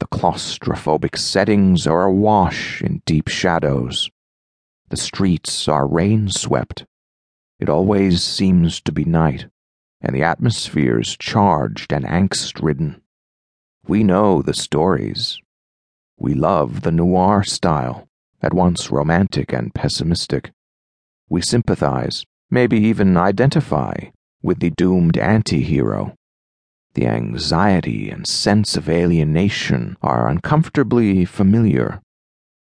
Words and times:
The 0.00 0.06
claustrophobic 0.06 1.18
settings 1.18 1.86
are 1.86 2.04
awash 2.04 2.80
in 2.80 3.02
deep 3.04 3.28
shadows. 3.28 4.10
The 4.88 4.96
streets 4.96 5.68
are 5.68 5.86
rain 5.86 6.30
swept. 6.30 6.86
It 7.58 7.68
always 7.68 8.24
seems 8.24 8.80
to 8.80 8.92
be 8.92 9.04
night, 9.04 9.48
and 10.00 10.16
the 10.16 10.22
atmosphere 10.22 10.98
is 10.98 11.18
charged 11.18 11.92
and 11.92 12.06
angst 12.06 12.62
ridden. 12.62 13.02
We 13.86 14.02
know 14.02 14.40
the 14.40 14.54
stories. 14.54 15.38
We 16.16 16.32
love 16.32 16.80
the 16.80 16.92
noir 16.92 17.44
style, 17.44 18.08
at 18.40 18.54
once 18.54 18.90
romantic 18.90 19.52
and 19.52 19.74
pessimistic. 19.74 20.50
We 21.28 21.42
sympathize, 21.42 22.24
maybe 22.50 22.78
even 22.78 23.18
identify, 23.18 24.10
with 24.42 24.60
the 24.60 24.70
doomed 24.70 25.18
anti 25.18 25.60
hero. 25.62 26.16
The 26.94 27.06
anxiety 27.06 28.10
and 28.10 28.26
sense 28.26 28.76
of 28.76 28.88
alienation 28.88 29.96
are 30.02 30.28
uncomfortably 30.28 31.24
familiar. 31.24 32.00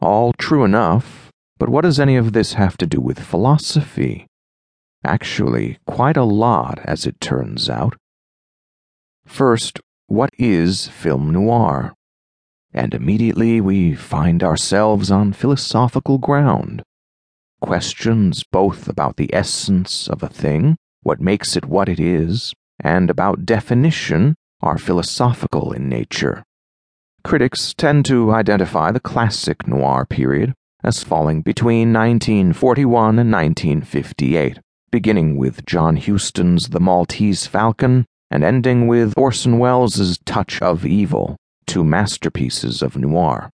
All 0.00 0.32
true 0.34 0.64
enough, 0.64 1.30
but 1.58 1.70
what 1.70 1.82
does 1.82 1.98
any 1.98 2.16
of 2.16 2.32
this 2.32 2.54
have 2.54 2.76
to 2.78 2.86
do 2.86 3.00
with 3.00 3.18
philosophy? 3.18 4.26
Actually, 5.04 5.78
quite 5.86 6.16
a 6.16 6.24
lot, 6.24 6.78
as 6.84 7.06
it 7.06 7.20
turns 7.20 7.70
out. 7.70 7.96
First, 9.24 9.80
what 10.06 10.30
is 10.38 10.88
film 10.88 11.30
noir? 11.30 11.94
And 12.74 12.94
immediately 12.94 13.60
we 13.60 13.94
find 13.94 14.42
ourselves 14.42 15.10
on 15.10 15.32
philosophical 15.32 16.18
ground. 16.18 16.82
Questions 17.60 18.44
both 18.44 18.88
about 18.88 19.16
the 19.16 19.32
essence 19.32 20.08
of 20.08 20.22
a 20.22 20.28
thing, 20.28 20.76
what 21.02 21.20
makes 21.20 21.56
it 21.56 21.64
what 21.64 21.88
it 21.88 22.00
is, 22.00 22.52
and 22.80 23.10
about 23.10 23.46
definition 23.46 24.34
are 24.60 24.78
philosophical 24.78 25.72
in 25.72 25.88
nature. 25.88 26.44
Critics 27.24 27.74
tend 27.74 28.04
to 28.06 28.32
identify 28.32 28.90
the 28.90 29.00
classic 29.00 29.66
noir 29.66 30.06
period 30.06 30.54
as 30.84 31.04
falling 31.04 31.42
between 31.42 31.92
1941 31.92 33.18
and 33.18 33.32
1958, 33.32 34.58
beginning 34.90 35.36
with 35.36 35.64
John 35.64 35.96
Huston's 35.96 36.70
The 36.70 36.80
Maltese 36.80 37.46
Falcon 37.46 38.04
and 38.30 38.42
ending 38.42 38.88
with 38.88 39.14
Orson 39.16 39.58
Welles' 39.58 40.18
Touch 40.24 40.60
of 40.62 40.84
Evil, 40.86 41.36
two 41.66 41.84
masterpieces 41.84 42.82
of 42.82 42.96
noir. 42.96 43.50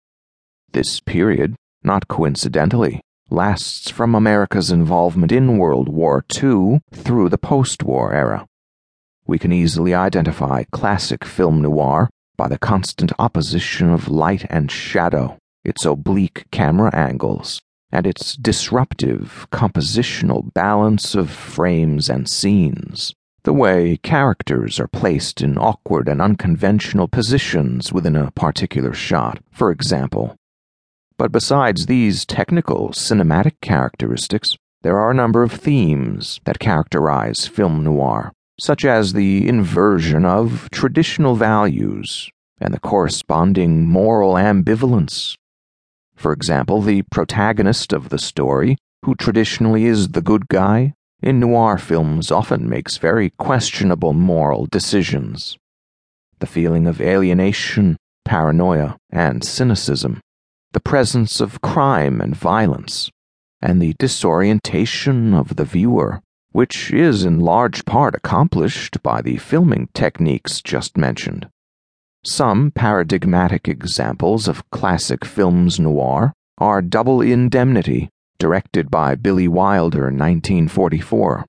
This 0.72 1.00
period, 1.00 1.56
not 1.84 2.08
coincidentally, 2.08 3.02
lasts 3.30 3.90
from 3.90 4.14
America's 4.14 4.70
involvement 4.70 5.32
in 5.32 5.58
World 5.58 5.90
War 5.90 6.24
II 6.32 6.82
through 6.94 7.30
the 7.30 7.38
post 7.38 7.84
war 7.84 8.14
era 8.14 8.46
we 9.28 9.40
can 9.40 9.52
easily 9.52 9.94
identify 9.94 10.64
classic 10.72 11.26
film 11.26 11.62
noir 11.62 12.10
by 12.38 12.48
the 12.48 12.60
constant 12.60 13.12
opposition 13.18 13.90
of 13.90 14.08
light 14.08 14.46
and 14.50 14.72
shadow, 14.72 15.38
its 15.64 15.86
oblique 15.86 16.46
camera 16.52 16.94
angles, 16.94 17.62
and 17.92 18.06
its 18.06 18.36
disruptive 18.36 19.48
compositional 19.52 20.54
balance 20.54 21.16
of 21.16 21.30
frames 21.30 22.10
and 22.10 22.30
scenes. 22.30 23.14
The 23.44 23.54
way 23.54 23.98
characters 23.98 24.80
are 24.80 24.88
placed 24.88 25.42
in 25.42 25.58
awkward 25.58 26.08
and 26.08 26.22
unconventional 26.22 27.08
positions 27.08 27.94
within 27.94 28.16
a 28.16 28.32
particular 28.32 28.94
shot, 28.94 29.40
for 29.52 29.72
example. 29.72 30.36
But 31.18 31.32
besides 31.32 31.86
these 31.86 32.26
technical 32.26 32.90
cinematic 32.90 33.62
characteristics, 33.62 34.58
there 34.82 34.98
are 35.00 35.12
a 35.12 35.16
number 35.16 35.42
of 35.42 35.52
themes 35.52 36.40
that 36.46 36.60
characterize 36.60 37.48
film 37.48 37.84
noir 37.84 38.34
such 38.60 38.86
as 38.86 39.14
the 39.14 39.48
inversion 39.48 40.26
of 40.26 40.70
traditional 40.72 41.36
values 41.36 42.30
and 42.60 42.74
the 42.74 42.80
corresponding 42.80 43.86
moral 43.86 44.34
ambivalence. 44.34 45.36
For 46.16 46.32
example, 46.32 46.82
the 46.82 47.04
protagonist 47.12 47.92
of 47.92 48.10
the 48.10 48.18
story, 48.18 48.78
who 49.04 49.16
traditionally 49.16 49.86
is 49.86 50.10
the 50.10 50.22
good 50.22 50.48
guy, 50.48 50.94
in 51.22 51.40
noir 51.40 51.78
films 51.78 52.32
often 52.32 52.70
makes 52.70 52.98
very 52.98 53.32
questionable 53.32 54.14
moral 54.14 54.66
decisions. 54.68 55.58
The 56.40 56.48
feeling 56.48 56.88
of 56.88 57.02
alienation, 57.02 57.98
paranoia, 58.24 58.98
and 59.10 59.44
cynicism, 59.44 60.22
the 60.72 60.80
presence 60.80 61.40
of 61.40 61.62
crime 61.62 62.22
and 62.22 62.36
violence, 62.36 63.10
and 63.62 63.82
the 63.82 63.96
disorientation 63.98 65.34
of 65.34 65.56
the 65.56 65.66
viewer 65.66 66.22
which 66.56 66.90
is 66.94 67.26
in 67.26 67.38
large 67.42 67.84
part 67.84 68.16
accomplished 68.16 69.04
by 69.04 69.22
the 69.22 69.36
filming 69.36 69.90
techniques 69.94 70.62
just 70.62 70.96
mentioned. 70.96 71.46
Some 72.24 72.72
paradigmatic 72.72 73.68
examples 73.68 74.48
of 74.48 74.64
classic 74.70 75.26
films 75.26 75.82
noir 75.82 76.32
are 76.58 76.82
Double 76.82 77.20
Indemnity, 77.20 78.08
directed 78.40 78.90
by 78.90 79.16
Billy 79.16 79.50
Wilder 79.50 80.08
in 80.08 80.18
1944, 80.18 81.46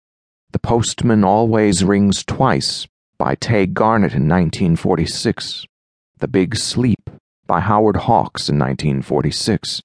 The 0.50 0.58
Postman 0.58 1.22
Always 1.22 1.84
Rings 1.84 2.24
Twice, 2.24 2.88
by 3.16 3.36
Tay 3.36 3.66
Garnett 3.66 4.12
in 4.12 4.28
1946, 4.28 5.66
The 6.18 6.26
Big 6.26 6.56
Sleep, 6.56 7.10
by 7.46 7.60
Howard 7.60 7.96
Hawks 8.08 8.48
in 8.48 8.58
1946, 8.58 9.82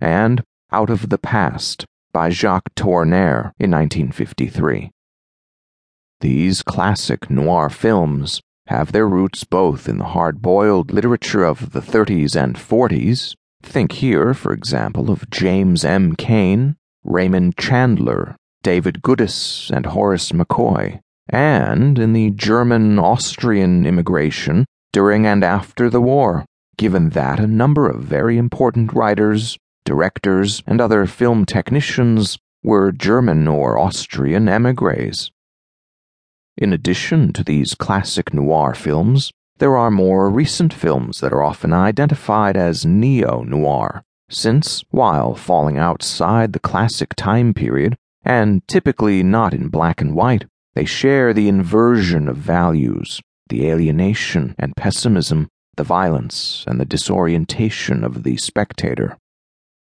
and 0.00 0.42
Out 0.72 0.90
of 0.90 1.10
the 1.10 1.18
Past, 1.18 1.86
by 2.14 2.30
Jacques 2.30 2.74
Tourneur 2.76 3.52
in 3.58 3.72
1953. 3.72 4.90
These 6.20 6.62
classic 6.62 7.28
noir 7.28 7.68
films 7.68 8.40
have 8.68 8.92
their 8.92 9.08
roots 9.08 9.44
both 9.44 9.88
in 9.88 9.98
the 9.98 10.04
hard 10.04 10.40
boiled 10.40 10.92
literature 10.92 11.44
of 11.44 11.72
the 11.72 11.80
30s 11.80 12.40
and 12.40 12.56
40s. 12.56 13.34
Think 13.62 13.92
here, 13.92 14.32
for 14.32 14.52
example, 14.52 15.10
of 15.10 15.28
James 15.28 15.84
M. 15.84 16.14
Cain, 16.14 16.76
Raymond 17.02 17.58
Chandler, 17.58 18.36
David 18.62 19.02
Goodis, 19.02 19.70
and 19.70 19.84
Horace 19.86 20.30
McCoy, 20.32 21.00
and 21.28 21.98
in 21.98 22.12
the 22.12 22.30
German 22.30 22.98
Austrian 22.98 23.84
immigration 23.84 24.64
during 24.92 25.26
and 25.26 25.42
after 25.42 25.90
the 25.90 26.00
war, 26.00 26.46
given 26.78 27.10
that 27.10 27.40
a 27.40 27.46
number 27.46 27.88
of 27.88 28.02
very 28.02 28.38
important 28.38 28.92
writers 28.92 29.58
directors, 29.84 30.62
and 30.66 30.80
other 30.80 31.06
film 31.06 31.44
technicians 31.44 32.38
were 32.62 32.92
German 32.92 33.46
or 33.46 33.78
Austrian 33.78 34.48
emigres. 34.48 35.30
In 36.56 36.72
addition 36.72 37.32
to 37.32 37.44
these 37.44 37.74
classic 37.74 38.32
noir 38.32 38.74
films, 38.74 39.32
there 39.58 39.76
are 39.76 39.90
more 39.90 40.30
recent 40.30 40.72
films 40.72 41.20
that 41.20 41.32
are 41.32 41.42
often 41.42 41.72
identified 41.72 42.56
as 42.56 42.86
neo 42.86 43.42
noir, 43.42 44.02
since, 44.28 44.82
while 44.90 45.34
falling 45.34 45.78
outside 45.78 46.52
the 46.52 46.58
classic 46.58 47.14
time 47.14 47.54
period, 47.54 47.96
and 48.24 48.66
typically 48.66 49.22
not 49.22 49.52
in 49.52 49.68
black 49.68 50.00
and 50.00 50.14
white, 50.14 50.46
they 50.74 50.84
share 50.84 51.32
the 51.32 51.48
inversion 51.48 52.28
of 52.28 52.36
values, 52.36 53.20
the 53.48 53.68
alienation 53.68 54.54
and 54.58 54.76
pessimism, 54.76 55.48
the 55.76 55.84
violence 55.84 56.64
and 56.66 56.80
the 56.80 56.84
disorientation 56.84 58.02
of 58.02 58.22
the 58.22 58.36
spectator. 58.36 59.16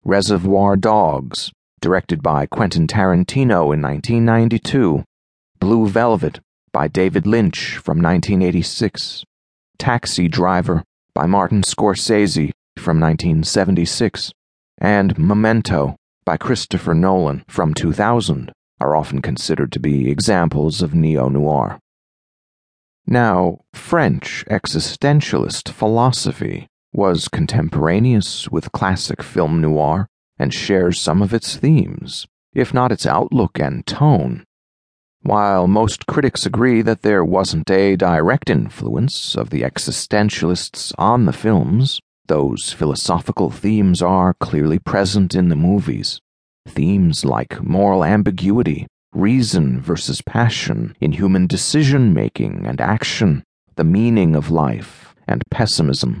Reservoir 0.04 0.74
Dogs, 0.74 1.52
directed 1.80 2.24
by 2.24 2.46
Quentin 2.46 2.88
Tarantino 2.88 3.72
in 3.72 3.80
1992, 3.80 5.04
Blue 5.60 5.86
Velvet 5.86 6.40
by 6.72 6.88
David 6.88 7.24
Lynch 7.24 7.76
from 7.76 7.98
1986, 8.02 9.22
Taxi 9.78 10.26
Driver 10.26 10.82
by 11.14 11.26
Martin 11.26 11.62
Scorsese 11.62 12.50
from 12.76 12.98
1976, 12.98 14.32
and 14.78 15.16
Memento 15.16 15.94
by 16.24 16.36
Christopher 16.36 16.94
Nolan 16.94 17.44
from 17.46 17.72
2000 17.72 18.50
are 18.80 18.96
often 18.96 19.22
considered 19.22 19.70
to 19.70 19.78
be 19.78 20.10
examples 20.10 20.82
of 20.82 20.96
neo 20.96 21.28
noir. 21.28 21.78
Now, 23.06 23.60
French 23.72 24.44
existentialist 24.50 25.70
philosophy 25.70 26.66
was 26.92 27.28
contemporaneous 27.28 28.48
with 28.50 28.72
classic 28.72 29.22
film 29.22 29.60
noir 29.60 30.08
and 30.38 30.52
shares 30.52 31.00
some 31.00 31.22
of 31.22 31.32
its 31.32 31.56
themes, 31.56 32.26
if 32.54 32.74
not 32.74 32.92
its 32.92 33.06
outlook 33.06 33.58
and 33.58 33.86
tone. 33.86 34.44
While 35.22 35.68
most 35.68 36.06
critics 36.06 36.46
agree 36.46 36.82
that 36.82 37.02
there 37.02 37.24
wasn't 37.24 37.70
a 37.70 37.94
direct 37.94 38.50
influence 38.50 39.36
of 39.36 39.50
the 39.50 39.62
existentialists 39.62 40.92
on 40.98 41.26
the 41.26 41.32
films, 41.32 42.00
those 42.26 42.72
philosophical 42.72 43.48
themes 43.48 44.02
are 44.02 44.34
clearly 44.34 44.80
present 44.80 45.36
in 45.36 45.48
the 45.48 45.54
movies. 45.54 46.20
Themes 46.66 47.24
like 47.24 47.62
moral 47.62 48.04
ambiguity, 48.04 48.88
reason 49.12 49.80
versus 49.80 50.22
passion 50.22 50.96
in 51.00 51.12
human 51.12 51.46
decision 51.46 52.12
making 52.12 52.66
and 52.66 52.80
action, 52.80 53.44
the 53.76 53.84
meaning 53.84 54.34
of 54.34 54.50
life, 54.50 55.14
and 55.28 55.42
pessimism 55.50 56.10